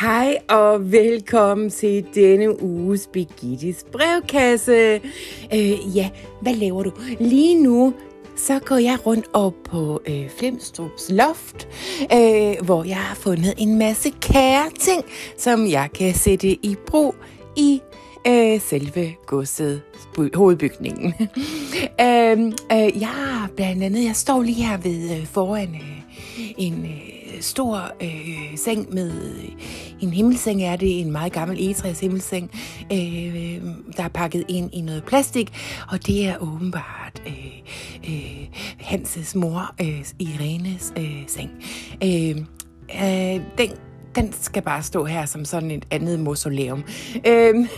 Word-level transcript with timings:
Hej 0.00 0.38
og 0.48 0.92
velkommen 0.92 1.70
til 1.70 2.06
denne 2.14 2.62
uges 2.62 3.08
Birgittis 3.12 3.84
brevkasse. 3.92 5.00
Øh, 5.54 5.96
ja, 5.96 6.10
hvad 6.40 6.54
laver 6.54 6.82
du? 6.82 6.92
Lige 7.20 7.62
nu, 7.62 7.94
så 8.36 8.58
går 8.58 8.76
jeg 8.76 9.06
rundt 9.06 9.26
op 9.32 9.54
på 9.64 10.02
øh, 10.06 10.30
Flemstrups 10.38 11.10
loft, 11.10 11.68
øh, 12.12 12.64
hvor 12.64 12.84
jeg 12.84 12.96
har 12.96 13.14
fundet 13.14 13.54
en 13.58 13.78
masse 13.78 14.10
kære 14.20 14.70
ting, 14.80 15.04
som 15.38 15.66
jeg 15.66 15.88
kan 15.94 16.14
sætte 16.14 16.48
i 16.48 16.76
brug 16.86 17.14
i 17.56 17.80
øh, 18.26 18.60
selve 18.60 19.14
godset 19.26 19.82
hovedbygningen. 20.34 21.14
Øhm, 22.00 22.52
øh, 22.72 22.84
øh, 22.84 23.00
jeg 23.00 23.48
blandt 23.56 23.82
andet, 23.82 24.04
jeg 24.04 24.16
står 24.16 24.42
lige 24.42 24.64
her 24.64 24.76
ved 24.76 25.16
øh, 25.16 25.26
foran 25.26 25.74
øh, 25.74 26.50
en 26.58 26.84
øh, 26.84 27.13
Øh, 27.34 27.40
stor 27.40 27.92
øh, 28.02 28.58
seng 28.58 28.94
med 28.94 29.10
øh, 29.10 29.48
en 30.00 30.10
himmelseng 30.10 30.62
er 30.62 30.76
det, 30.76 31.00
en 31.00 31.12
meget 31.12 31.32
gammel 31.32 31.58
egetræs 31.60 32.00
himmelseng, 32.00 32.50
øh, 32.92 33.62
der 33.96 34.02
er 34.02 34.08
pakket 34.08 34.44
ind 34.48 34.70
i 34.74 34.80
noget 34.80 35.04
plastik, 35.04 35.52
og 35.88 36.06
det 36.06 36.26
er 36.26 36.36
åbenbart 36.42 37.22
øh, 37.26 37.60
øh, 38.08 38.48
Hanses 38.78 39.34
mor, 39.34 39.74
øh, 39.80 40.04
Irenes 40.18 40.92
øh, 40.96 41.22
seng. 41.26 41.50
Øh, 42.04 42.36
øh, 43.02 43.40
den 43.58 43.70
den 44.16 44.32
skal 44.40 44.62
bare 44.62 44.82
stå 44.82 45.04
her 45.04 45.26
som 45.26 45.44
sådan 45.44 45.70
et 45.70 45.84
andet 45.90 46.20
mausoleum. 46.20 46.84
Øhm, 47.26 47.68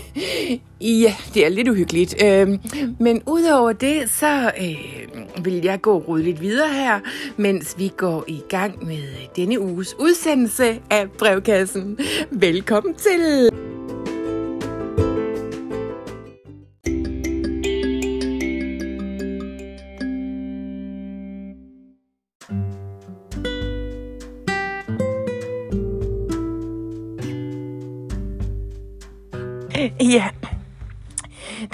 ja, 0.81 1.15
det 1.35 1.47
er 1.47 1.49
lidt 1.49 1.69
uhyggeligt. 1.69 2.25
Øhm, 2.25 2.61
men 3.01 3.23
udover 3.27 3.73
det, 3.73 4.11
så 4.11 4.53
øh, 4.61 5.45
vil 5.45 5.55
jeg 5.65 5.81
gå 5.81 5.99
roligt 5.99 6.27
lidt 6.27 6.41
videre 6.41 6.69
her, 6.69 7.01
mens 7.37 7.75
vi 7.79 7.93
går 7.97 8.25
i 8.29 8.43
gang 8.49 8.87
med 8.87 8.99
denne 9.37 9.61
uges 9.61 9.95
udsendelse 9.99 10.81
af 10.91 11.11
brevkassen. 11.19 11.99
Velkommen 12.31 12.95
til! 12.95 13.66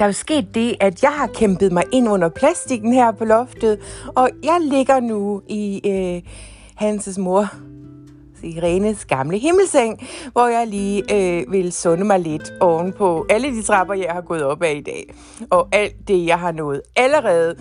Der 0.03 0.07
er 0.07 0.11
jo 0.11 0.13
sket 0.13 0.55
det, 0.55 0.77
at 0.81 1.03
jeg 1.03 1.11
har 1.11 1.27
kæmpet 1.27 1.73
mig 1.73 1.85
ind 1.93 2.09
under 2.09 2.29
plastikken 2.29 2.93
her 2.93 3.13
på 3.13 3.25
loftet, 3.25 3.79
og 4.17 4.31
jeg 4.45 4.59
ligger 4.61 5.01
nu 5.01 5.43
i 5.49 5.81
øh, 5.87 6.33
Hanses 6.75 7.19
mor, 7.19 7.47
Irenes 8.43 9.05
gamle 9.05 9.39
himmelseng, 9.39 10.09
hvor 10.33 10.47
jeg 10.47 10.67
lige 10.67 11.15
øh, 11.15 11.53
vil 11.53 11.73
sunde 11.73 12.05
mig 12.05 12.21
lidt 12.21 12.53
oven 12.61 12.93
på 12.93 13.27
alle 13.31 13.49
de 13.49 13.63
trapper, 13.63 13.95
jeg 13.95 14.13
har 14.13 14.21
gået 14.21 14.45
op 14.45 14.63
af 14.63 14.75
i 14.75 14.81
dag, 14.81 15.15
og 15.51 15.69
alt 15.73 16.09
det, 16.09 16.27
jeg 16.27 16.39
har 16.39 16.53
nået 16.53 16.83
allerede. 16.97 17.55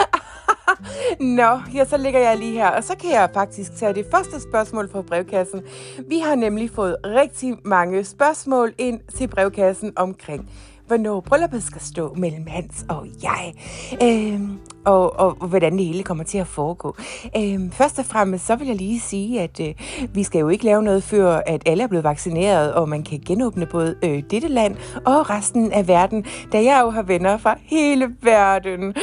Nå, 1.20 1.60
ja, 1.74 1.84
så 1.84 1.96
ligger 1.96 2.20
jeg 2.20 2.38
lige 2.38 2.52
her, 2.52 2.68
og 2.68 2.84
så 2.84 2.96
kan 2.96 3.10
jeg 3.10 3.30
faktisk 3.34 3.76
tage 3.76 3.94
det 3.94 4.06
første 4.10 4.40
spørgsmål 4.40 4.90
fra 4.90 5.02
brevkassen. 5.02 5.62
Vi 6.08 6.18
har 6.18 6.34
nemlig 6.34 6.70
fået 6.70 6.96
rigtig 7.04 7.56
mange 7.64 8.04
spørgsmål 8.04 8.72
ind 8.78 9.00
til 9.18 9.28
brevkassen 9.28 9.92
omkring 9.96 10.50
hvornår 10.90 11.20
brylluppet 11.20 11.62
skal 11.62 11.80
stå 11.80 12.14
mellem 12.14 12.46
Hans 12.46 12.84
og 12.88 13.06
jeg, 13.22 13.54
øhm, 14.02 14.58
og, 14.84 15.20
og, 15.20 15.36
og 15.40 15.48
hvordan 15.48 15.72
det 15.72 15.84
hele 15.86 16.02
kommer 16.02 16.24
til 16.24 16.38
at 16.38 16.46
foregå. 16.46 16.96
Øhm, 17.36 17.70
først 17.70 17.98
og 17.98 18.04
fremmest 18.04 18.46
så 18.46 18.56
vil 18.56 18.66
jeg 18.66 18.76
lige 18.76 19.00
sige, 19.00 19.40
at 19.40 19.60
øh, 19.60 19.74
vi 20.14 20.22
skal 20.22 20.38
jo 20.38 20.48
ikke 20.48 20.64
lave 20.64 20.82
noget 20.82 21.02
før, 21.02 21.42
at 21.46 21.62
alle 21.66 21.82
er 21.82 21.88
blevet 21.88 22.04
vaccineret, 22.04 22.74
og 22.74 22.88
man 22.88 23.02
kan 23.02 23.20
genåbne 23.26 23.66
både 23.66 23.96
øh, 24.04 24.22
dette 24.30 24.48
land 24.48 24.76
og 25.06 25.30
resten 25.30 25.72
af 25.72 25.88
verden, 25.88 26.24
da 26.52 26.62
jeg 26.64 26.80
jo 26.84 26.90
har 26.90 27.02
venner 27.02 27.38
fra 27.38 27.58
hele 27.62 28.16
verden. 28.22 28.94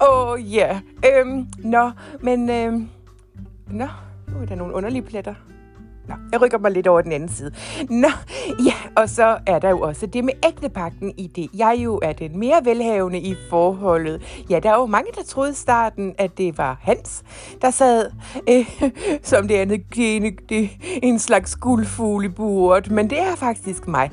Åh 0.00 0.28
oh, 0.30 0.54
ja, 0.54 0.80
yeah. 1.04 1.20
øhm, 1.20 1.46
nå, 1.58 1.90
men 2.20 2.50
øhm, 2.50 2.88
nå, 3.70 3.86
nu 4.28 4.42
er 4.42 4.46
der 4.46 4.54
nogle 4.54 4.74
underlige 4.74 5.02
pletter. 5.02 5.34
Nå, 6.08 6.14
jeg 6.32 6.42
rykker 6.42 6.58
mig 6.58 6.70
lidt 6.70 6.86
over 6.86 7.00
den 7.00 7.12
anden 7.12 7.28
side. 7.28 7.50
Nå, 7.90 8.08
ja, 8.64 8.74
og 8.96 9.08
så 9.08 9.38
er 9.46 9.58
der 9.58 9.70
jo 9.70 9.80
også 9.80 10.06
det 10.06 10.24
med 10.24 10.32
ægtepakten 10.46 11.12
i 11.18 11.26
det. 11.26 11.50
Jeg 11.54 11.80
jo 11.84 12.00
er 12.02 12.12
den 12.12 12.38
mere 12.38 12.60
velhavende 12.64 13.20
i 13.20 13.36
forholdet. 13.50 14.44
Ja, 14.50 14.58
der 14.58 14.70
er 14.70 14.74
jo 14.74 14.86
mange, 14.86 15.12
der 15.14 15.22
troede 15.22 15.50
i 15.50 15.54
starten, 15.54 16.14
at 16.18 16.38
det 16.38 16.58
var 16.58 16.78
Hans, 16.80 17.22
der 17.62 17.70
sad 17.70 18.10
øh, 18.48 18.82
som 19.22 19.48
det 19.48 19.54
andet 19.54 19.90
gene, 19.90 20.32
det, 20.48 20.70
en 21.02 21.18
slags 21.18 21.56
guldfugle 21.56 22.26
i 22.26 22.30
buret, 22.30 22.90
men 22.90 23.10
det 23.10 23.20
er 23.20 23.36
faktisk 23.36 23.88
mig. 23.88 24.10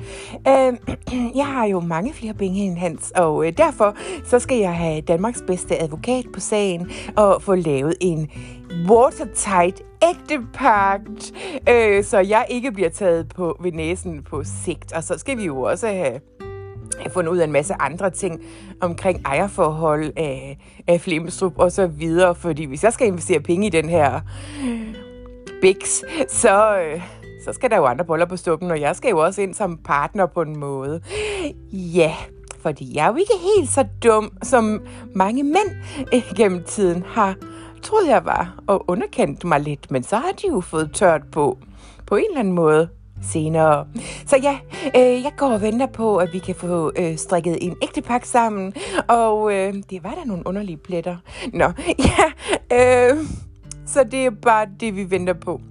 Øh, 0.47 0.73
jeg 1.39 1.45
har 1.45 1.65
jo 1.65 1.79
mange 1.79 2.13
flere 2.13 2.33
penge 2.33 2.59
end 2.59 2.77
Hans, 2.77 3.11
og 3.11 3.47
øh, 3.47 3.53
derfor 3.57 3.95
så 4.25 4.39
skal 4.39 4.57
jeg 4.57 4.73
have 4.73 5.01
Danmarks 5.01 5.43
bedste 5.47 5.81
advokat 5.81 6.25
på 6.33 6.39
sagen 6.39 6.91
og 7.15 7.41
få 7.41 7.55
lavet 7.55 7.95
en 8.01 8.29
watertight 8.89 9.81
ægtepagt, 10.09 11.33
øh, 11.69 12.03
så 12.03 12.19
jeg 12.19 12.45
ikke 12.49 12.71
bliver 12.71 12.89
taget 12.89 13.27
på 13.27 13.57
ved 13.61 13.71
næsen 13.71 14.23
på 14.23 14.43
sigt. 14.43 14.93
Og 14.93 15.03
så 15.03 15.17
skal 15.17 15.37
vi 15.37 15.45
jo 15.45 15.61
også 15.61 15.87
have, 15.87 16.19
have 16.99 17.11
fundet 17.13 17.31
ud 17.31 17.37
af 17.37 17.43
en 17.43 17.51
masse 17.51 17.73
andre 17.79 18.09
ting 18.09 18.41
omkring 18.81 19.21
ejerforhold 19.25 20.05
øh, 20.05 20.13
af, 20.17 20.57
af 20.87 21.01
Flemstrup 21.01 21.53
og 21.57 21.71
så 21.71 21.87
videre, 21.87 22.35
fordi 22.35 22.65
hvis 22.65 22.83
jeg 22.83 22.93
skal 22.93 23.07
investere 23.07 23.39
penge 23.39 23.67
i 23.67 23.69
den 23.69 23.89
her 23.89 24.21
Bix, 25.61 26.01
så, 26.27 26.79
øh, 26.79 27.01
så 27.45 27.53
skal 27.53 27.69
der 27.69 27.77
jo 27.77 27.85
andre 27.85 28.05
boller 28.05 28.25
på 28.25 28.37
stuppen, 28.37 28.71
og 28.71 28.81
jeg 28.81 28.95
skal 28.95 29.09
jo 29.09 29.17
også 29.17 29.41
ind 29.41 29.53
som 29.53 29.77
partner 29.77 30.25
på 30.25 30.41
en 30.41 30.59
måde. 30.59 31.01
Ja, 31.71 32.13
fordi 32.61 32.95
jeg 32.95 33.05
er 33.05 33.09
jo 33.09 33.15
ikke 33.15 33.33
helt 33.57 33.69
så 33.69 33.85
dum, 34.03 34.31
som 34.43 34.81
mange 35.15 35.43
mænd 35.43 35.69
øh, 36.13 36.23
gennem 36.35 36.63
tiden 36.63 37.03
har 37.07 37.35
troede 37.81 38.09
jeg 38.09 38.25
var, 38.25 38.55
og 38.67 38.85
underkendte 38.87 39.47
mig 39.47 39.59
lidt, 39.59 39.91
men 39.91 40.03
så 40.03 40.15
har 40.15 40.31
de 40.31 40.47
jo 40.47 40.61
fået 40.61 40.91
tørt 40.93 41.21
på, 41.31 41.57
på 42.05 42.15
en 42.15 42.25
eller 42.29 42.39
anden 42.39 42.53
måde 42.53 42.89
senere. 43.21 43.87
Så 44.25 44.37
ja, 44.43 44.57
øh, 44.95 45.23
jeg 45.23 45.31
går 45.37 45.47
og 45.49 45.61
venter 45.61 45.85
på, 45.85 46.17
at 46.17 46.33
vi 46.33 46.39
kan 46.39 46.55
få 46.55 46.91
øh, 46.95 47.17
strikket 47.17 47.57
en 47.61 47.75
ægte 47.81 48.01
pakke 48.01 48.27
sammen, 48.27 48.73
og 49.07 49.53
øh, 49.53 49.73
det 49.89 50.03
var 50.03 50.17
da 50.21 50.23
nogle 50.25 50.47
underlige 50.47 50.77
pletter. 50.77 51.17
Nå, 51.53 51.71
ja, 52.09 52.25
øh, 53.11 53.17
så 53.85 54.03
det 54.03 54.25
er 54.25 54.29
bare 54.29 54.67
det, 54.79 54.95
vi 54.95 55.09
venter 55.09 55.33
på. 55.33 55.61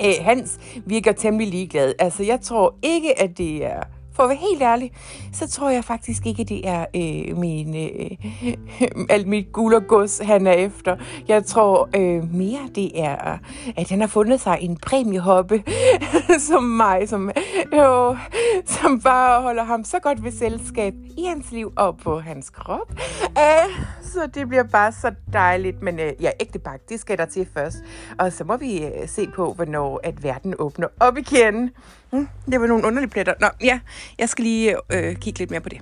Øh, 0.00 0.14
Hans 0.20 0.58
virker 0.86 1.12
temmelig 1.12 1.48
ligeglad. 1.48 1.92
Altså, 1.98 2.22
jeg 2.22 2.40
tror 2.40 2.74
ikke, 2.82 3.20
at 3.20 3.38
det 3.38 3.64
er 3.64 3.80
for 4.14 4.22
at 4.22 4.28
være 4.28 4.38
helt 4.50 4.62
ærlig, 4.62 4.92
så 5.32 5.50
tror 5.50 5.70
jeg 5.70 5.84
faktisk 5.84 6.26
ikke, 6.26 6.44
det 6.44 6.68
er 6.68 6.86
øh, 6.96 7.36
min, 7.38 7.76
øh, 7.76 8.10
alt 9.14 9.26
mit 9.26 9.52
guld 9.52 9.74
og 9.74 9.86
gods, 9.86 10.18
han 10.18 10.46
er 10.46 10.52
efter. 10.52 10.96
Jeg 11.28 11.44
tror 11.44 11.88
øh, 11.96 12.34
mere, 12.34 12.68
det 12.74 13.00
er, 13.00 13.38
at 13.76 13.90
han 13.90 14.00
har 14.00 14.08
fundet 14.08 14.40
sig 14.40 14.58
en 14.60 14.76
præmiehoppe, 14.76 15.64
som 16.48 16.62
mig, 16.62 17.08
som, 17.08 17.30
øh, 17.74 18.16
som 18.80 19.00
bare 19.00 19.42
holder 19.42 19.64
ham 19.64 19.84
så 19.84 19.98
godt 19.98 20.24
ved 20.24 20.32
selskab 20.32 20.94
i 21.18 21.24
hans 21.24 21.52
liv 21.52 21.72
og 21.76 21.98
på 21.98 22.20
hans 22.20 22.50
krop. 22.50 22.92
Uh, 23.22 23.84
så 24.02 24.26
det 24.34 24.48
bliver 24.48 24.62
bare 24.62 24.92
så 24.92 25.14
dejligt. 25.32 25.82
Men 25.82 25.94
uh, 25.94 26.22
ja, 26.22 26.30
ægte 26.40 26.58
bak, 26.58 26.80
det 26.88 27.00
skal 27.00 27.18
der 27.18 27.26
til 27.26 27.48
først. 27.54 27.76
Og 28.18 28.32
så 28.32 28.44
må 28.44 28.56
vi 28.56 28.84
uh, 28.84 29.08
se 29.08 29.28
på, 29.34 29.52
hvornår 29.52 30.00
at 30.04 30.22
verden 30.22 30.54
åbner 30.58 30.88
op 31.00 31.18
igen. 31.18 31.70
Mm, 32.12 32.28
det 32.50 32.60
var 32.60 32.66
nogle 32.66 32.86
underlige 32.86 33.10
pletter. 33.10 33.34
Nå, 33.40 33.46
ja, 33.60 33.80
jeg 34.18 34.28
skal 34.28 34.42
lige 34.44 34.76
uh, 34.76 35.14
kigge 35.14 35.38
lidt 35.38 35.50
mere 35.50 35.60
på 35.60 35.68
det. 35.68 35.80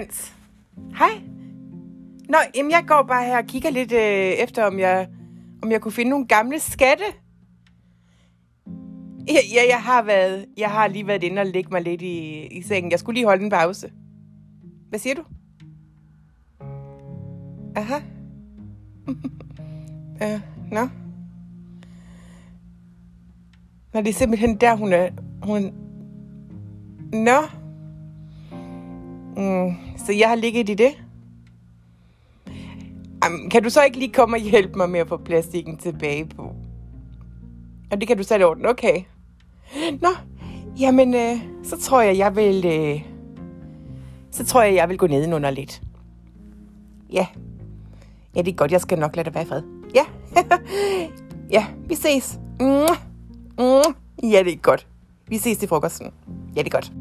Hans. 0.00 0.34
Hej. 0.98 1.22
Nå, 2.28 2.36
jamen 2.54 2.70
jeg 2.70 2.84
går 2.86 3.02
bare 3.02 3.24
her 3.24 3.38
og 3.38 3.46
kigger 3.46 3.70
lidt 3.70 3.92
øh, 3.92 4.44
efter, 4.44 4.64
om 4.64 4.78
jeg, 4.78 5.08
om 5.62 5.72
jeg 5.72 5.80
kunne 5.80 5.92
finde 5.92 6.10
nogle 6.10 6.26
gamle 6.26 6.60
skatte. 6.60 7.04
Ja, 9.28 9.40
ja, 9.54 9.62
jeg 9.68 9.82
har 9.82 10.02
været, 10.02 10.46
jeg 10.56 10.70
har 10.70 10.88
lige 10.88 11.06
været 11.06 11.22
inde 11.22 11.40
og 11.40 11.46
lægge 11.46 11.70
mig 11.70 11.82
lidt 11.82 12.02
i, 12.02 12.46
i 12.46 12.62
sengen. 12.62 12.90
Jeg 12.90 12.98
skulle 12.98 13.14
lige 13.14 13.26
holde 13.26 13.44
en 13.44 13.50
pause. 13.50 13.92
Hvad 14.88 14.98
siger 14.98 15.14
du? 15.14 15.22
Aha. 17.76 18.00
ja, 20.20 20.34
øh, 20.34 20.40
nå. 20.72 20.88
Nå, 23.94 24.00
det 24.00 24.08
er 24.08 24.12
simpelthen 24.12 24.56
der, 24.56 24.76
hun 24.76 24.92
er... 24.92 25.10
Hun... 25.42 25.72
Nå. 27.12 27.59
Mm, 29.40 29.74
så 30.06 30.12
jeg 30.12 30.28
har 30.28 30.36
ligget 30.36 30.68
i 30.68 30.74
det? 30.74 30.90
Jamen, 33.24 33.50
kan 33.50 33.62
du 33.62 33.70
så 33.70 33.82
ikke 33.82 33.98
lige 33.98 34.12
komme 34.12 34.36
og 34.36 34.40
hjælpe 34.40 34.78
mig 34.78 34.90
med 34.90 35.00
at 35.00 35.08
få 35.08 35.16
plastikken 35.16 35.76
tilbage 35.76 36.26
på? 36.26 36.54
Og 37.90 38.00
det 38.00 38.08
kan 38.08 38.16
du 38.16 38.22
selv 38.22 38.44
ordne, 38.44 38.68
okay. 38.68 39.02
Nå, 40.00 40.08
jamen, 40.80 41.14
øh, 41.14 41.36
så 41.64 41.80
tror 41.80 42.00
jeg, 42.00 42.18
jeg 42.18 42.36
vil... 42.36 42.66
Øh, 42.66 43.02
så 44.30 44.44
tror 44.44 44.62
jeg, 44.62 44.74
jeg 44.74 44.88
vil 44.88 44.98
gå 44.98 45.06
ned 45.06 45.50
lidt. 45.52 45.82
Ja. 47.12 47.26
Ja, 48.36 48.42
det 48.42 48.52
er 48.52 48.56
godt. 48.56 48.72
Jeg 48.72 48.80
skal 48.80 48.98
nok 48.98 49.16
lade 49.16 49.24
dig 49.24 49.34
være 49.34 49.44
i 49.44 49.46
fred. 49.46 49.62
Ja. 49.94 50.04
ja, 51.56 51.66
vi 51.86 51.94
ses. 51.94 52.38
Mm. 52.60 52.66
Mm. 53.58 53.94
Ja, 54.22 54.42
det 54.42 54.52
er 54.52 54.56
godt. 54.56 54.86
Vi 55.28 55.38
ses 55.38 55.58
til 55.58 55.68
frokosten. 55.68 56.10
Ja, 56.56 56.62
det 56.62 56.66
er 56.66 56.78
godt. 56.78 56.92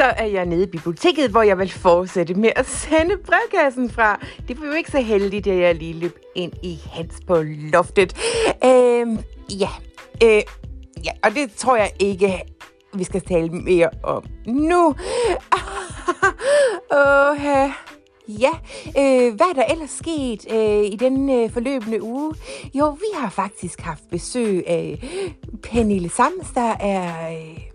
Så 0.00 0.06
er 0.16 0.26
jeg 0.26 0.46
nede 0.46 0.62
i 0.62 0.66
biblioteket, 0.66 1.30
hvor 1.30 1.42
jeg 1.42 1.58
vil 1.58 1.70
fortsætte 1.70 2.34
med 2.34 2.50
at 2.56 2.66
sende 2.66 3.16
brevkassen 3.16 3.90
fra. 3.90 4.20
Det 4.48 4.60
var 4.60 4.66
jo 4.66 4.72
ikke 4.72 4.90
så 4.90 5.00
heldigt, 5.00 5.46
at 5.46 5.58
jeg 5.58 5.74
lige 5.74 5.92
løb 5.92 6.18
ind 6.34 6.52
i 6.62 6.78
hans 6.92 7.20
på 7.26 7.42
loftet. 7.44 8.16
Øhm, 8.64 9.18
ja, 9.50 9.68
øh, 10.22 10.42
ja, 11.04 11.10
og 11.24 11.34
det 11.34 11.52
tror 11.56 11.76
jeg 11.76 11.90
ikke, 11.98 12.42
vi 12.94 13.04
skal 13.04 13.20
tale 13.20 13.48
mere 13.50 13.90
om 14.02 14.24
nu. 14.46 14.86
Åh, 16.92 17.70
Ja, 18.28 18.50
øh, 18.98 19.34
hvad 19.34 19.46
er 19.46 19.54
der 19.54 19.64
ellers 19.64 19.90
sket 19.90 20.52
øh, 20.52 20.84
i 20.84 20.96
den 21.00 21.30
øh, 21.30 21.50
forløbende 21.50 22.02
uge? 22.02 22.34
Jo, 22.74 22.90
vi 22.90 23.06
har 23.14 23.30
faktisk 23.30 23.80
haft 23.80 24.10
besøg 24.10 24.64
af 24.66 25.04
Pernille 25.62 26.08
Sams, 26.08 26.50
der 26.54 26.76
er 26.80 27.32
øh, 27.32 27.69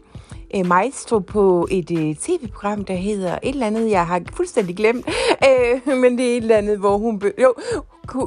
øh, 0.56 0.66
maestro 0.66 1.20
på 1.20 1.68
et 1.72 1.92
øh, 1.92 2.16
tv-program, 2.16 2.86
der 2.86 2.94
hedder 2.94 3.34
et 3.44 3.50
eller 3.50 3.68
andet, 3.68 3.90
jeg 3.90 4.08
har 4.08 4.22
fuldstændig 4.34 4.76
glemt, 4.76 5.08
øh, 5.50 5.98
men 5.98 6.18
det 6.18 6.26
er 6.26 6.38
et 6.38 6.42
eller 6.42 6.58
andet, 6.58 6.80
hvor 6.80 6.98
hun... 6.98 7.20
Be- 7.20 7.34
jo, 7.42 7.54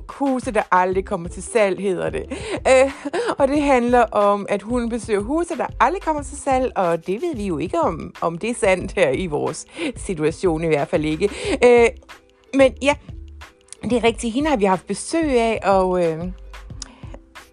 huse, 0.08 0.50
der 0.50 0.62
aldrig 0.70 1.04
kommer 1.04 1.28
til 1.28 1.42
salg, 1.42 1.80
hedder 1.80 2.10
det. 2.10 2.22
Øh, 2.68 2.92
og 3.38 3.48
det 3.48 3.62
handler 3.62 4.02
om, 4.02 4.46
at 4.48 4.62
hun 4.62 4.88
besøger 4.88 5.20
huse, 5.20 5.56
der 5.56 5.66
aldrig 5.80 6.02
kommer 6.02 6.22
til 6.22 6.38
salg, 6.38 6.72
og 6.76 7.06
det 7.06 7.22
ved 7.22 7.36
vi 7.36 7.46
jo 7.46 7.58
ikke, 7.58 7.80
om, 7.80 8.14
om 8.20 8.38
det 8.38 8.50
er 8.50 8.54
sandt 8.54 8.92
her 8.92 9.10
i 9.10 9.26
vores 9.26 9.66
situation, 9.96 10.64
i 10.64 10.66
hvert 10.66 10.88
fald 10.88 11.04
ikke. 11.04 11.30
Øh, 11.64 11.88
men 12.54 12.72
ja, 12.82 12.94
det 13.82 13.92
er 13.92 14.04
rigtigt. 14.04 14.34
Hende 14.34 14.50
har 14.50 14.56
vi 14.56 14.64
haft 14.64 14.86
besøg 14.86 15.40
af, 15.40 15.60
og... 15.64 16.04
Øh, 16.04 16.24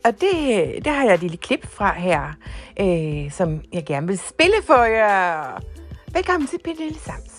og 0.05 0.21
det, 0.21 0.85
det 0.85 0.93
har 0.93 1.03
jeg 1.03 1.13
et 1.13 1.21
lille 1.21 1.37
klip 1.37 1.67
fra 1.67 1.93
her, 1.93 2.33
øh, 2.79 3.31
som 3.31 3.61
jeg 3.73 3.85
gerne 3.85 4.07
vil 4.07 4.17
spille 4.17 4.55
for 4.65 4.83
jer. 4.83 5.59
Velkommen 6.13 6.47
til 6.47 6.59
Pernille 6.63 6.99
Sams. 6.99 7.34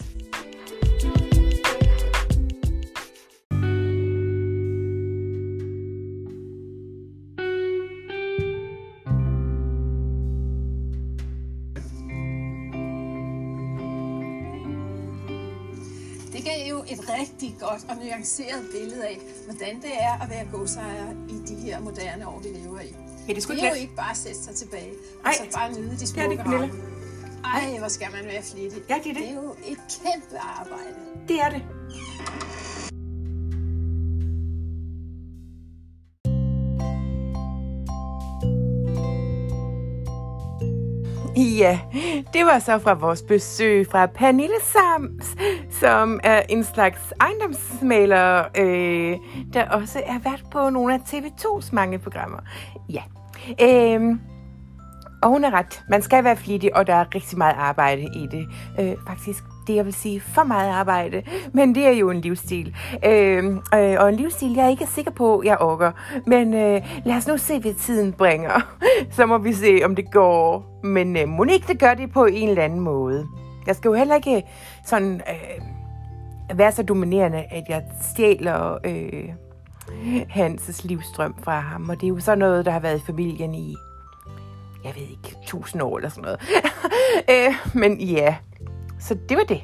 Godt 17.69 17.83
og 17.91 17.97
nuanceret 17.97 18.63
billede 18.73 19.07
af, 19.07 19.19
hvordan 19.45 19.77
det 19.77 19.93
er 20.01 20.23
at 20.23 20.31
være 20.31 20.45
godsejer 20.53 21.09
i 21.29 21.37
de 21.49 21.55
her 21.55 21.81
moderne 21.81 22.29
år, 22.29 22.39
vi 22.45 22.49
lever 22.49 22.81
i. 22.81 22.95
Ja, 23.29 23.33
det, 23.35 23.49
det 23.49 23.65
er 23.65 23.69
jo 23.69 23.75
ikke 23.75 23.97
bare 23.97 24.11
at 24.11 24.17
sætte 24.17 24.39
sig 24.39 24.55
tilbage 24.55 24.93
Ej, 25.25 25.29
og 25.29 25.35
så 25.35 25.59
bare 25.59 25.73
nyde 25.73 25.97
de 26.01 26.07
smukke 26.07 26.43
rammer. 26.43 26.69
Ej, 27.45 27.79
hvor 27.79 27.89
skal 27.89 28.09
man 28.13 28.25
være 28.25 28.43
flittig. 28.43 28.83
Ja, 28.89 28.95
det 29.05 29.11
er 29.11 29.15
det. 29.15 29.23
Det 29.23 29.31
er 29.31 29.35
jo 29.35 29.51
et 29.67 29.79
kæmpe 29.97 30.39
arbejde. 30.39 30.97
Det 31.29 31.41
er 31.41 31.49
det. 31.49 31.63
Ja, 41.37 41.81
det 42.33 42.47
var 42.47 42.59
så 42.59 42.79
fra 42.79 42.95
vores 42.95 43.23
besøg 43.23 43.87
fra 43.91 44.07
Pernille 44.07 44.57
Sams, 44.63 45.37
som 45.71 46.21
er 46.25 46.43
en 46.49 46.65
slags 46.65 47.13
ejendomsmaler, 47.21 48.45
øh, 48.59 49.17
der 49.53 49.69
også 49.69 50.03
er 50.07 50.19
vært 50.19 50.45
på 50.53 50.71
nogle 50.71 50.95
af 50.95 50.99
TV2's 50.99 51.69
mange 51.73 51.99
programmer. 51.99 52.39
Ja, 52.89 53.03
øh, 53.63 54.17
og 55.23 55.29
hun 55.29 55.45
er 55.45 55.51
ret. 55.51 55.83
Man 55.91 56.03
skal 56.03 56.25
være 56.25 56.37
flittig, 56.37 56.77
og 56.77 56.87
der 56.87 56.95
er 56.95 57.15
rigtig 57.15 57.39
meget 57.39 57.55
arbejde 57.59 58.03
i 58.03 58.27
det. 58.31 58.47
Øh, 58.81 58.95
faktisk, 59.07 59.45
det 59.67 59.75
jeg 59.75 59.85
vil 59.85 59.95
sige, 59.95 60.21
for 60.21 60.45
meget 60.45 60.71
arbejde. 60.71 61.23
Men 61.53 61.75
det 61.75 61.87
er 61.87 61.91
jo 61.91 62.11
en 62.11 62.21
livsstil. 62.21 62.77
Øh, 63.05 63.45
øh, 63.75 63.97
og 63.99 64.09
en 64.09 64.17
livsstil, 64.17 64.55
jeg 64.55 64.65
er 64.65 64.69
ikke 64.69 64.87
sikker 64.87 65.11
på, 65.11 65.43
jeg 65.45 65.59
orker. 65.61 65.93
Men 66.27 66.55
øh, 66.55 66.83
lad 67.05 67.17
os 67.17 67.27
nu 67.27 67.37
se, 67.39 67.61
hvad 67.61 67.75
tiden 67.75 68.13
bringer. 68.13 68.77
Så 69.17 69.27
må 69.27 69.39
vi 69.39 69.53
se, 69.53 69.81
om 69.85 69.97
det 69.97 70.11
går. 70.13 70.81
Men 70.85 71.17
øh, 71.17 71.29
Monique, 71.29 71.69
det 71.69 71.81
gør 71.81 71.95
det 71.95 72.13
på 72.13 72.25
en 72.25 72.49
eller 72.49 72.63
anden 72.63 72.81
måde. 72.81 73.27
Jeg 73.67 73.77
skal 73.77 73.89
jo 73.89 73.95
heller 73.95 74.15
ikke 74.15 74.37
øh, 74.37 74.43
sådan 74.87 75.15
øh, 75.15 76.59
være 76.59 76.73
så 76.73 76.83
dominerende, 76.83 77.39
at 77.39 77.65
jeg 77.69 77.83
stjæler 78.03 78.79
øh, 78.85 79.29
Hans 80.29 80.85
livstrøm 80.85 81.35
fra 81.43 81.61
ham. 81.61 81.89
Og 81.89 82.01
det 82.01 82.07
er 82.07 82.09
jo 82.09 82.21
sådan 82.21 82.39
noget, 82.39 82.65
der 82.65 82.71
har 82.71 82.81
været 82.81 82.99
i 82.99 83.07
familien 83.07 83.55
i 83.55 83.77
jeg 84.87 84.95
ved 84.95 85.03
ikke, 85.03 85.37
tusind 85.47 85.83
år 85.83 85.97
eller 85.97 86.09
sådan 86.09 86.23
noget. 86.23 86.41
øh, 87.33 87.55
men 87.75 88.01
ja, 88.01 88.37
så 89.01 89.17
det 89.29 89.37
var 89.37 89.45
det. 89.45 89.63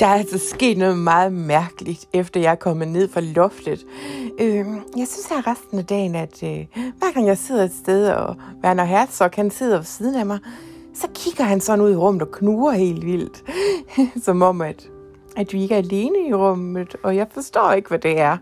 Der 0.00 0.06
er 0.06 0.14
altså 0.14 0.38
sket 0.38 0.78
noget 0.78 0.98
meget 0.98 1.32
mærkeligt, 1.32 2.08
efter 2.12 2.40
jeg 2.40 2.50
er 2.50 2.54
kommet 2.54 2.88
ned 2.88 3.08
fra 3.08 3.20
loftet. 3.20 3.86
Øh, 4.40 4.66
jeg 4.96 5.08
synes 5.08 5.26
her 5.30 5.46
resten 5.46 5.78
af 5.78 5.86
dagen, 5.86 6.14
at 6.14 6.42
øh, 6.42 6.66
hver 6.98 7.12
gang 7.14 7.26
jeg 7.26 7.38
sidder 7.38 7.64
et 7.64 7.72
sted, 7.72 8.08
og 8.08 8.36
Werner 8.64 8.84
Herzog 8.84 9.30
kan 9.30 9.50
sidde 9.50 9.76
ved 9.76 9.84
siden 9.84 10.14
af 10.14 10.26
mig, 10.26 10.38
så 10.94 11.08
kigger 11.14 11.44
han 11.44 11.60
sådan 11.60 11.84
ud 11.84 11.92
i 11.92 11.96
rummet 11.96 12.22
og 12.22 12.30
knurrer 12.32 12.74
helt 12.74 13.06
vildt. 13.06 13.44
Som 14.24 14.42
om, 14.42 14.60
at, 14.60 14.88
at 15.40 15.52
vi 15.52 15.62
ikke 15.62 15.74
er 15.74 15.78
alene 15.78 16.28
i 16.28 16.34
rummet, 16.34 16.96
og 17.02 17.16
jeg 17.16 17.26
forstår 17.30 17.72
ikke, 17.72 17.88
hvad 17.88 17.98
det 17.98 18.20
er. 18.20 18.36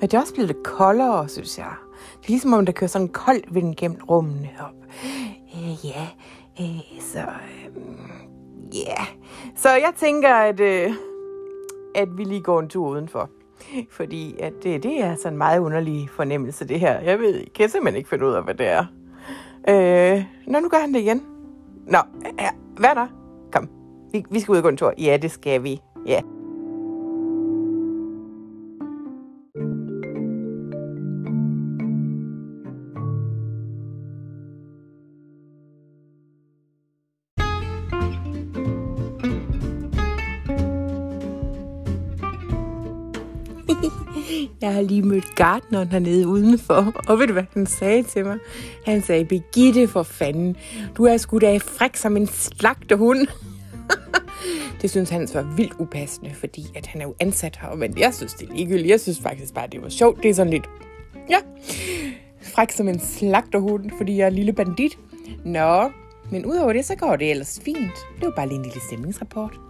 Men 0.00 0.10
det 0.10 0.14
er 0.14 0.20
også 0.20 0.34
blevet 0.34 0.48
lidt 0.48 0.62
koldere, 0.62 1.28
synes 1.28 1.58
jeg. 1.58 1.72
Det 2.20 2.26
er 2.26 2.30
ligesom 2.30 2.52
om, 2.52 2.66
der 2.66 2.72
kører 2.72 2.88
sådan 2.88 3.06
en 3.06 3.12
kold 3.12 3.40
vind 3.50 3.76
gennem 3.76 4.00
rummene 4.10 4.48
op. 4.60 4.74
Øh, 5.54 5.86
ja, 5.86 6.08
øh, 6.60 7.00
så... 7.00 7.18
Øh, 7.18 7.80
ja. 8.74 8.90
Yeah. 8.90 9.06
Så 9.56 9.68
jeg 9.68 9.92
tænker, 9.96 10.34
at, 10.34 10.60
øh, 10.60 10.92
at 11.94 12.08
vi 12.18 12.24
lige 12.24 12.40
går 12.40 12.60
en 12.60 12.68
tur 12.68 12.88
udenfor. 12.88 13.30
Fordi 13.90 14.36
at 14.38 14.52
det, 14.62 14.82
det 14.82 15.04
er 15.04 15.16
sådan 15.16 15.32
en 15.32 15.38
meget 15.38 15.60
underlig 15.60 16.08
fornemmelse, 16.10 16.68
det 16.68 16.80
her. 16.80 17.00
Jeg 17.00 17.18
ved, 17.18 17.34
kan 17.34 17.62
jeg 17.62 17.70
simpelthen 17.70 17.96
ikke 17.98 18.08
finde 18.08 18.26
ud 18.26 18.32
af, 18.32 18.44
hvad 18.44 18.54
det 18.54 18.66
er. 18.66 18.84
Øh, 19.68 20.24
nå, 20.46 20.60
nu 20.60 20.68
gør 20.68 20.78
han 20.78 20.94
det 20.94 21.00
igen. 21.00 21.22
Nå, 21.86 21.98
ja, 22.38 22.48
hvad 22.76 22.90
er 22.90 22.94
der? 22.94 23.06
Kom, 23.52 23.68
vi, 24.12 24.24
vi 24.30 24.40
skal 24.40 24.52
ud 24.52 24.56
og 24.56 24.62
gå 24.62 24.68
en 24.68 24.76
tur. 24.76 24.92
Ja, 24.98 25.16
det 25.22 25.30
skal 25.30 25.62
vi. 25.62 25.80
Ja. 26.06 26.20
Jeg 44.60 44.74
har 44.74 44.82
lige 44.82 45.02
mødt 45.02 45.34
gartneren 45.36 45.88
hernede 45.88 46.26
udenfor, 46.28 46.92
og 47.08 47.18
ved 47.18 47.26
du 47.26 47.32
hvad 47.32 47.44
han 47.54 47.66
sagde 47.66 48.02
til 48.02 48.24
mig? 48.24 48.38
Han 48.86 49.02
sagde, 49.02 49.24
Birgitte 49.24 49.88
for 49.88 50.02
fanden, 50.02 50.56
du 50.96 51.04
er 51.04 51.16
sgu 51.16 51.38
da 51.38 51.56
fræk 51.56 51.96
som 51.96 52.16
en 52.16 52.26
slagterhund. 52.26 53.26
det 54.82 54.90
synes 54.90 55.10
han 55.10 55.28
var 55.34 55.42
vildt 55.56 55.72
upassende, 55.78 56.34
fordi 56.34 56.66
at 56.74 56.86
han 56.86 57.00
er 57.00 57.04
jo 57.04 57.14
ansat 57.20 57.58
her, 57.62 57.74
men 57.74 57.98
jeg 57.98 58.14
synes 58.14 58.34
det 58.34 58.48
er 58.48 58.54
ligegyldigt. 58.54 58.88
Jeg 58.88 59.00
synes 59.00 59.20
faktisk 59.20 59.54
bare, 59.54 59.66
det 59.66 59.82
var 59.82 59.88
sjovt. 59.88 60.22
Det 60.22 60.30
er 60.30 60.34
sådan 60.34 60.52
lidt, 60.52 60.68
ja, 61.30 61.38
fræk 62.42 62.70
som 62.70 62.88
en 62.88 63.00
slagterhund, 63.00 63.90
fordi 63.98 64.16
jeg 64.16 64.24
er 64.24 64.28
en 64.28 64.34
lille 64.34 64.52
bandit. 64.52 64.98
Nå, 65.44 65.90
men 66.30 66.46
udover 66.46 66.72
det, 66.72 66.84
så 66.84 66.96
går 66.96 67.16
det 67.16 67.30
ellers 67.30 67.60
fint. 67.64 67.94
Det 68.16 68.24
var 68.24 68.32
bare 68.36 68.48
lige 68.48 68.58
en 68.58 68.62
lille 68.62 68.80
stemningsrapport. 68.80 69.60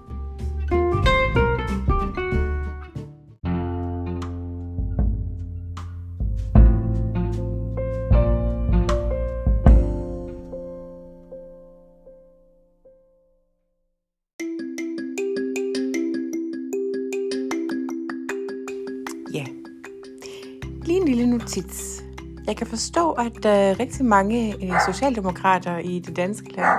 Tit. 21.51 22.03
Jeg 22.47 22.57
kan 22.57 22.67
forstå, 22.67 23.13
at 23.13 23.33
der 23.43 23.51
er 23.51 23.81
rigtig 23.81 24.05
mange 24.05 24.55
øh, 24.55 24.73
socialdemokrater 24.87 25.79
i 25.79 25.99
det 25.99 26.17
danske 26.17 26.53
land. 26.53 26.79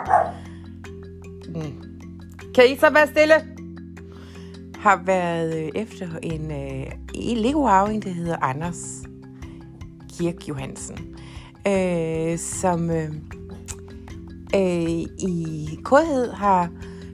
Mm. 1.56 1.84
Kan 2.56 2.72
I 2.72 2.78
så 2.78 2.90
være 2.90 3.08
stille? 3.08 3.34
Har 4.76 5.02
været 5.06 5.64
øh, 5.64 5.70
efter 5.76 6.08
en 6.24 6.52
øh, 6.52 6.92
Lego-arving, 7.16 8.04
der 8.04 8.10
hedder 8.10 8.38
Anders 8.42 9.04
Kirk 10.18 10.50
Johansen, 10.50 10.98
øh, 11.68 12.38
som 12.38 12.90
øh, 12.90 13.10
øh, 14.56 15.00
i 15.30 15.80
kodhed 15.84 16.32
har 16.32 16.70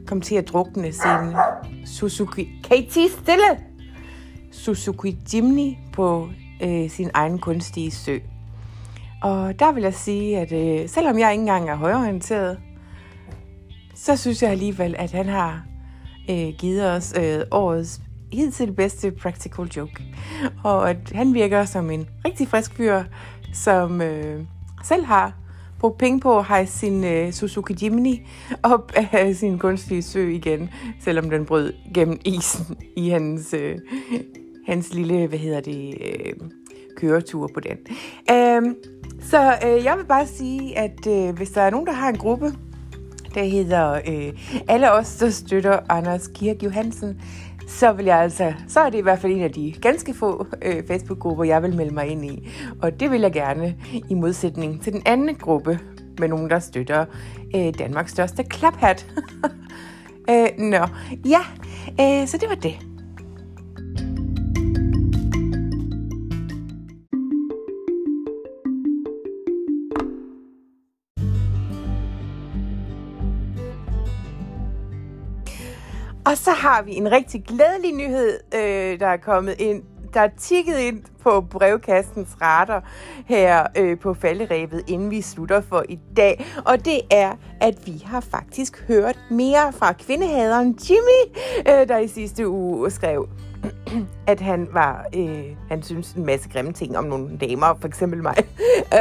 kommet 0.08 0.26
til 0.26 0.36
at 0.36 0.50
drukne 0.50 0.92
sin 0.92 1.36
Suzuki... 1.86 2.50
Kan 2.64 2.78
I 2.78 2.90
stille? 2.90 3.64
Suzuki 4.52 5.18
Jimny 5.34 5.74
på 5.94 6.30
øh, 6.64 6.90
sin 6.90 7.10
egen 7.14 7.40
kunstige 7.40 7.92
sø. 7.92 8.18
Og 9.22 9.60
der 9.60 9.72
vil 9.72 9.84
jeg 9.84 9.94
sige, 9.94 10.40
at 10.40 10.52
øh, 10.52 10.90
selvom 10.90 11.20
jeg 11.20 11.32
ikke 11.32 11.42
engang 11.42 11.70
er 11.70 11.76
højorienteret, 11.76 12.60
så 13.96 14.16
synes 14.16 14.44
jeg 14.44 14.52
alligevel, 14.52 14.96
at 14.98 15.12
han 15.12 15.26
har 15.26 15.66
øh, 16.30 16.54
givet 16.58 16.92
os 16.92 17.14
øh, 17.20 17.40
årets 17.52 18.02
hidtil 18.32 18.72
bedste 18.72 19.12
practical 19.12 19.66
joke. 19.66 20.04
Og 20.64 20.90
at 20.90 20.98
han 21.16 21.34
virker 21.34 21.66
som 21.66 21.92
en 21.92 22.08
rigtig 22.26 22.48
frisk 22.48 22.74
fyr, 22.74 23.04
som 23.54 24.02
øh, 24.02 24.44
selv 24.84 25.06
har 25.06 25.34
brugt 25.80 25.98
penge 25.98 26.20
på 26.20 26.38
at 26.38 26.46
hejse 26.46 26.78
sin 26.78 27.04
øh, 27.04 27.32
Suzuki 27.32 27.86
Jimny 27.86 28.16
op 28.64 28.92
af 29.12 29.36
sin 29.36 29.60
kunstige 29.60 30.02
sø 30.02 30.30
igen, 30.30 30.70
selvom 31.00 31.30
den 31.30 31.46
brød 31.46 31.74
gennem 31.94 32.20
isen 32.26 32.78
i 32.96 33.10
hans, 33.10 33.54
øh, 33.54 33.78
hans 34.68 34.94
lille, 34.94 35.28
hvad 35.28 35.40
hedder 35.40 35.62
det, 35.62 35.98
øh, 36.02 36.34
køretur 36.98 37.50
på 37.54 37.60
den. 37.60 37.78
Øh, 38.32 38.76
så 39.22 39.54
øh, 39.66 39.84
jeg 39.84 39.98
vil 39.98 40.06
bare 40.06 40.28
sige, 40.28 40.78
at 40.78 41.08
øh, 41.08 41.36
hvis 41.36 41.50
der 41.50 41.62
er 41.62 41.70
nogen, 41.70 41.86
der 41.86 41.94
har 41.94 42.10
en 42.10 42.18
gruppe, 42.18 42.54
der 43.36 43.44
hedder 43.44 43.94
øh, 43.94 44.34
Alle 44.68 44.92
os, 44.92 45.16
der 45.16 45.30
støtter 45.30 45.80
Anders 45.90 46.28
Kirk 46.28 46.64
Johansen, 46.64 47.22
så 47.68 47.92
vil 47.92 48.06
jeg 48.06 48.18
altså, 48.18 48.54
så 48.68 48.80
er 48.80 48.90
det 48.90 48.98
i 48.98 49.02
hvert 49.02 49.20
fald 49.20 49.34
en 49.34 49.42
af 49.42 49.52
de 49.52 49.74
ganske 49.82 50.14
få 50.14 50.48
øh, 50.62 50.88
Facebook-grupper, 50.88 51.44
jeg 51.44 51.64
vil 51.64 51.76
melde 51.76 51.94
mig 51.94 52.08
ind 52.08 52.26
i. 52.26 52.50
Og 52.82 53.00
det 53.00 53.12
vil 53.12 53.22
jeg 53.22 53.34
gerne 53.34 53.76
i 54.10 54.14
modsætning 54.14 54.82
til 54.82 54.94
den 54.94 55.02
anden 55.06 55.36
gruppe 55.36 55.80
med 56.20 56.28
nogen, 56.28 56.50
der 56.50 56.60
støtter 56.60 57.06
øh, 57.56 57.74
Danmarks 57.80 58.12
største 58.12 58.44
klaphat. 58.44 59.08
øh, 60.32 60.48
nå, 60.58 60.88
ja, 61.26 61.42
øh, 62.02 62.28
så 62.28 62.38
det 62.38 62.50
var 62.50 62.56
det. 62.56 62.87
Og 76.32 76.38
så 76.38 76.52
har 76.52 76.82
vi 76.82 76.96
en 76.96 77.12
rigtig 77.12 77.44
glædelig 77.44 77.94
nyhed, 77.94 78.40
øh, 78.56 79.00
der 79.00 79.08
er 79.08 79.18
kommet 79.18 79.62
ind 79.62 79.84
der 80.14 80.24
er 80.24 80.30
tikket 80.38 80.78
ind 80.78 81.04
på 81.24 81.42
brevkastens 81.42 82.30
retter 82.42 82.82
her 83.26 83.68
øh, 83.78 84.00
på 84.00 84.14
falderæbet, 84.14 84.84
inden 84.88 85.12
vi 85.12 85.22
slutter 85.22 85.62
for 85.62 85.84
i 85.90 86.00
dag. 86.18 86.46
Og 86.66 86.86
det 86.86 87.02
er, 87.12 87.36
at 87.62 87.76
vi 87.86 88.04
har 88.06 88.20
faktisk 88.20 88.84
hørt 88.88 89.20
mere 89.32 89.74
fra 89.74 89.94
kvindehaderen 89.94 90.80
Jimmy, 90.90 91.38
øh, 91.60 91.88
der 91.88 91.98
i 91.98 92.08
sidste 92.08 92.48
uge 92.48 92.92
skrev, 92.92 93.28
at 94.28 94.42
han 94.42 94.68
var, 94.74 95.06
øh, 95.16 95.46
han 95.70 95.84
synes 95.84 96.14
en 96.14 96.26
masse 96.26 96.50
grimme 96.50 96.74
ting 96.74 96.98
om 96.98 97.04
nogle 97.04 97.38
damer, 97.38 97.78
for 97.80 97.88
eksempel 97.88 98.24
mig. 98.24 98.36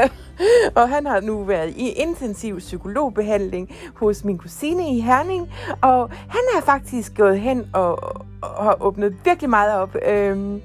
og 0.77 0.89
han 0.89 1.07
har 1.07 1.21
nu 1.21 1.43
været 1.43 1.71
i 1.77 1.89
intensiv 1.89 2.59
psykologbehandling 2.59 3.75
hos 3.95 4.25
min 4.25 4.39
kusine 4.39 4.97
i 4.97 5.01
Herning, 5.01 5.51
og 5.81 6.11
han 6.11 6.43
er 6.57 6.61
faktisk 6.65 7.17
gået 7.17 7.41
hen 7.41 7.71
og, 7.73 8.03
og 8.43 8.65
har 8.65 8.77
åbnet 8.81 9.17
virkelig 9.25 9.51
meget 9.51 9.75
op. 9.75 9.97
Øhm, 10.09 10.63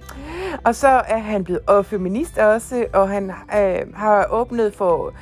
og 0.64 0.76
så 0.76 0.88
er 0.88 1.18
han 1.18 1.44
blevet 1.44 1.86
feminist 1.86 2.38
også, 2.38 2.86
og 2.94 3.10
han 3.10 3.32
øh, 3.58 3.94
har 3.94 4.28
åbnet 4.32 4.74
for 4.74 5.14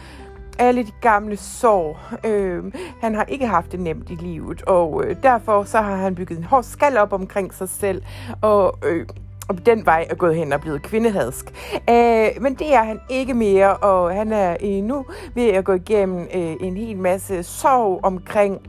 alle 0.59 0.83
de 0.83 0.91
gamle 1.01 1.37
sår. 1.37 1.99
Øh, 2.25 2.63
han 3.01 3.15
har 3.15 3.23
ikke 3.23 3.47
haft 3.47 3.71
det 3.71 3.79
nemt 3.79 4.09
i 4.09 4.15
livet, 4.15 4.61
og 4.61 5.03
øh, 5.05 5.15
derfor 5.23 5.63
så 5.63 5.81
har 5.81 5.95
han 5.95 6.15
bygget 6.15 6.37
en 6.37 6.43
hård 6.43 6.63
skal 6.63 6.97
op 6.97 7.13
omkring 7.13 7.53
sig 7.53 7.69
selv, 7.69 8.01
og 8.41 8.79
øh, 8.85 9.05
og 9.49 9.65
den 9.65 9.85
vej 9.85 10.07
er 10.09 10.15
gået 10.15 10.35
hen 10.35 10.53
og 10.53 10.61
blevet 10.61 10.81
kvindehadsk. 10.81 11.45
Øh, 11.89 12.27
men 12.41 12.55
det 12.55 12.73
er 12.73 12.83
han 12.83 12.99
ikke 13.09 13.33
mere, 13.33 13.77
og 13.77 14.15
han 14.15 14.33
er 14.33 14.57
øh, 14.63 14.83
nu 14.83 15.05
ved 15.35 15.47
at 15.47 15.65
gå 15.65 15.73
igennem 15.73 16.27
øh, 16.33 16.55
en 16.61 16.77
hel 16.77 16.97
masse 16.97 17.43
sorg 17.43 17.99
omkring 18.03 18.61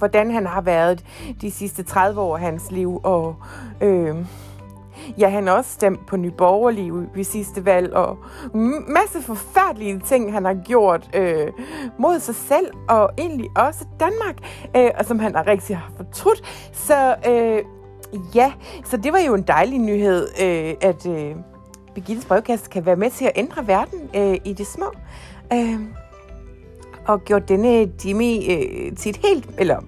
hvordan 0.00 0.30
han 0.30 0.46
har 0.46 0.60
været 0.60 1.04
de 1.40 1.50
sidste 1.50 1.82
30 1.82 2.20
år 2.20 2.36
af 2.36 2.42
hans 2.42 2.70
liv, 2.70 3.00
og 3.04 3.36
øh, 3.80 4.16
Ja, 5.18 5.28
han 5.28 5.46
har 5.46 5.54
også 5.54 5.70
stemt 5.70 6.06
på 6.06 6.16
Nyborgerlige 6.16 6.92
ved 7.14 7.24
sidste 7.24 7.64
valg, 7.64 7.94
og 7.94 8.18
masse 8.88 9.22
forfærdelige 9.22 10.00
ting, 10.06 10.32
han 10.32 10.44
har 10.44 10.54
gjort 10.54 11.10
øh, 11.14 11.48
mod 11.98 12.20
sig 12.20 12.34
selv, 12.34 12.66
og 12.88 13.10
egentlig 13.18 13.50
også 13.56 13.84
Danmark, 14.00 14.36
øh, 14.76 14.90
og 14.98 15.04
som 15.04 15.18
han 15.18 15.34
har 15.34 15.46
rigtig 15.46 15.76
har 15.76 15.92
fortrudt. 15.96 16.70
Så 16.72 17.14
øh, 17.28 17.62
ja, 18.34 18.52
så 18.84 18.96
det 18.96 19.12
var 19.12 19.18
jo 19.18 19.34
en 19.34 19.42
dejlig 19.42 19.78
nyhed, 19.78 20.28
øh, 20.42 20.74
at 20.80 21.06
øh, 21.06 21.36
Birgittes 21.94 22.24
brevkasse 22.24 22.70
kan 22.70 22.86
være 22.86 22.96
med 22.96 23.10
til 23.10 23.24
at 23.24 23.32
ændre 23.36 23.66
verden 23.66 24.10
øh, 24.16 24.38
i 24.44 24.52
det 24.52 24.66
små. 24.66 24.92
Øh, 25.52 25.80
og 27.06 27.24
gjort 27.24 27.48
denne 27.48 27.90
Jimmy 28.04 28.50
øh, 28.50 28.96
til 28.96 29.10
et 29.10 29.16
helt, 29.16 29.50
eller 29.58 29.80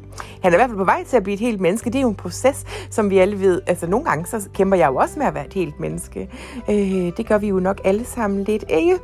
han 0.42 0.52
er 0.52 0.56
i 0.56 0.58
hvert 0.58 0.70
fald 0.70 0.78
på 0.78 0.84
vej 0.84 1.04
til 1.04 1.16
at 1.16 1.22
blive 1.22 1.34
et 1.34 1.40
helt 1.40 1.60
menneske. 1.60 1.90
Det 1.90 1.98
er 1.98 2.02
jo 2.02 2.08
en 2.08 2.14
proces, 2.14 2.64
som 2.90 3.10
vi 3.10 3.18
alle 3.18 3.40
ved. 3.40 3.62
Altså 3.66 3.86
nogle 3.86 4.04
gange, 4.04 4.26
så 4.26 4.48
kæmper 4.54 4.76
jeg 4.76 4.88
jo 4.88 4.96
også 4.96 5.18
med 5.18 5.26
at 5.26 5.34
være 5.34 5.46
et 5.46 5.54
helt 5.54 5.80
menneske. 5.80 6.28
Øh, 6.70 7.12
det 7.16 7.26
gør 7.26 7.38
vi 7.38 7.48
jo 7.48 7.60
nok 7.60 7.80
alle 7.84 8.04
sammen 8.04 8.44
lidt, 8.44 8.64
ikke? 8.68 8.98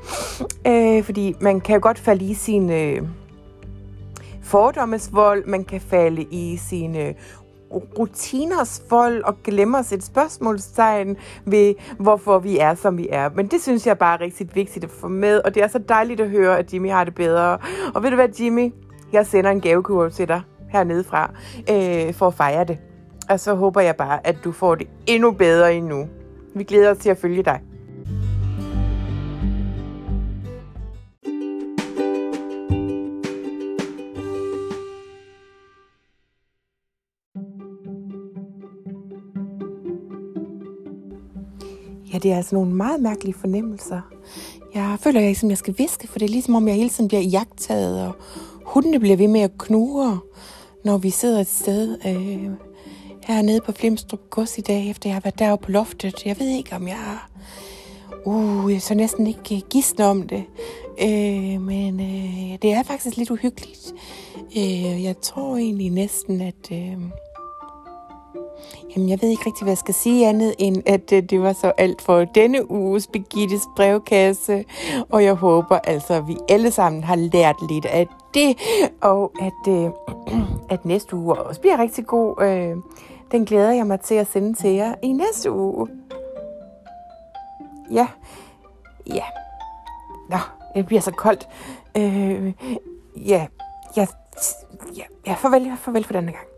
Øh, 0.66 1.04
fordi 1.04 1.34
man 1.40 1.60
kan 1.60 1.74
jo 1.74 1.80
godt 1.82 1.98
falde 1.98 2.24
i 2.24 2.34
sin 2.34 2.70
øh, 2.70 3.02
fordommesvold, 4.42 5.46
man 5.46 5.64
kan 5.64 5.80
falde 5.80 6.22
i 6.22 6.56
sine 6.56 7.08
øh, 7.08 7.14
rutiners 7.70 8.82
vold 8.90 9.22
og 9.22 9.42
glemmer 9.44 9.82
sit 9.82 10.04
spørgsmålstegn 10.04 11.16
ved, 11.44 11.74
hvorfor 11.98 12.38
vi 12.38 12.58
er, 12.58 12.74
som 12.74 12.98
vi 12.98 13.08
er. 13.10 13.30
Men 13.34 13.46
det 13.46 13.62
synes 13.62 13.86
jeg 13.86 13.98
bare 13.98 14.14
er 14.14 14.20
rigtig 14.20 14.48
vigtigt 14.54 14.84
at 14.84 14.90
få 14.90 15.08
med, 15.08 15.40
og 15.44 15.54
det 15.54 15.62
er 15.62 15.68
så 15.68 15.78
dejligt 15.78 16.20
at 16.20 16.30
høre, 16.30 16.58
at 16.58 16.74
Jimmy 16.74 16.90
har 16.90 17.04
det 17.04 17.14
bedre. 17.14 17.58
Og 17.94 18.02
ved 18.02 18.10
du 18.10 18.16
hvad, 18.16 18.28
Jimmy? 18.40 18.72
Jeg 19.12 19.26
sender 19.26 19.50
en 19.50 19.60
gavekurve 19.60 20.10
til 20.10 20.28
dig 20.28 20.42
hernede 20.68 21.04
fra 21.04 21.30
øh, 21.70 22.14
for 22.14 22.26
at 22.26 22.34
fejre 22.34 22.64
det. 22.64 22.78
Og 23.30 23.40
så 23.40 23.54
håber 23.54 23.80
jeg 23.80 23.96
bare, 23.96 24.26
at 24.26 24.36
du 24.44 24.52
får 24.52 24.74
det 24.74 24.86
endnu 25.06 25.30
bedre 25.30 25.74
endnu. 25.74 26.08
Vi 26.54 26.64
glæder 26.64 26.90
os 26.90 26.98
til 26.98 27.10
at 27.10 27.18
følge 27.18 27.42
dig. 27.42 27.60
Ja, 42.18 42.22
det 42.22 42.32
er 42.32 42.36
altså 42.36 42.54
nogle 42.54 42.74
meget 42.74 43.00
mærkelige 43.00 43.34
fornemmelser. 43.34 44.00
Jeg 44.74 44.96
føler, 45.00 45.20
jeg, 45.20 45.36
som 45.36 45.50
jeg 45.50 45.58
skal 45.58 45.74
viske, 45.78 46.08
for 46.08 46.18
det 46.18 46.26
er 46.26 46.30
ligesom 46.30 46.54
om, 46.54 46.68
jeg 46.68 46.76
hele 46.76 46.88
tiden 46.88 47.08
bliver 47.08 47.22
jagtaget, 47.22 48.06
og 48.06 48.12
hundene 48.64 49.00
bliver 49.00 49.16
ved 49.16 49.28
med 49.28 49.40
at 49.40 49.50
knurre, 49.58 50.18
når 50.84 50.98
vi 50.98 51.10
sidder 51.10 51.40
et 51.40 51.46
sted 51.46 51.98
øh, 52.06 52.50
hernede 53.22 53.60
på 53.60 53.72
Flimstrup 53.72 54.20
Gods 54.30 54.58
i 54.58 54.60
dag, 54.60 54.90
efter 54.90 55.08
jeg 55.08 55.14
har 55.14 55.20
været 55.20 55.38
deroppe 55.38 55.64
på 55.64 55.72
loftet. 55.72 56.26
Jeg 56.26 56.36
ved 56.38 56.48
ikke, 56.48 56.76
om 56.76 56.88
jeg 56.88 57.18
Uh, 58.26 58.72
jeg 58.72 58.82
så 58.82 58.94
næsten 58.94 59.26
ikke 59.26 59.56
øh, 59.56 59.62
gidsne 59.70 60.04
om 60.04 60.28
det. 60.28 60.44
Øh, 61.02 61.60
men 61.60 62.00
øh, 62.00 62.58
det 62.62 62.72
er 62.72 62.82
faktisk 62.82 63.16
lidt 63.16 63.30
uhyggeligt. 63.30 63.94
Øh, 64.56 65.04
jeg 65.04 65.20
tror 65.22 65.56
egentlig 65.56 65.90
næsten, 65.90 66.40
at... 66.40 66.72
Øh, 66.72 66.98
Jamen, 68.96 69.08
jeg 69.08 69.18
ved 69.22 69.28
ikke 69.28 69.46
rigtig, 69.46 69.62
hvad 69.62 69.70
jeg 69.70 69.78
skal 69.78 69.94
sige 69.94 70.28
andet, 70.28 70.54
end 70.58 70.82
at 70.86 71.12
øh, 71.12 71.22
det 71.22 71.40
var 71.42 71.52
så 71.52 71.72
alt 71.78 72.02
for 72.02 72.24
denne 72.24 72.70
uges 72.70 73.06
Begittes 73.06 73.62
brevkasse. 73.76 74.64
Og 75.10 75.24
jeg 75.24 75.34
håber 75.34 75.78
altså, 75.78 76.14
at 76.14 76.28
vi 76.28 76.36
alle 76.48 76.70
sammen 76.70 77.04
har 77.04 77.16
lært 77.16 77.56
lidt 77.70 77.86
af 77.86 78.06
det, 78.34 78.58
og 79.00 79.32
at, 79.40 79.72
øh, 79.72 79.90
at 80.74 80.84
næste 80.84 81.16
uge 81.16 81.34
også 81.34 81.60
bliver 81.60 81.78
rigtig 81.78 82.06
god. 82.06 82.42
Øh, 82.42 82.76
den 83.32 83.44
glæder 83.44 83.72
jeg 83.72 83.86
mig 83.86 84.00
til 84.00 84.14
at 84.14 84.26
sende 84.26 84.54
til 84.54 84.70
jer 84.70 84.94
i 85.02 85.12
næste 85.12 85.52
uge. 85.52 85.88
Ja, 87.90 88.06
ja. 89.06 89.24
Nå, 90.28 90.38
det 90.74 90.86
bliver 90.86 91.00
så 91.00 91.10
koldt. 91.10 91.48
Øh, 91.96 92.52
ja, 93.16 93.46
ja, 93.96 94.06
ja, 94.96 95.02
ja, 95.26 95.34
farvel, 95.34 95.72
farvel 95.76 96.04
for 96.04 96.12
denne 96.12 96.32
gang. 96.32 96.57